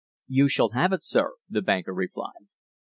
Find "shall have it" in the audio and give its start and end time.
0.47-1.03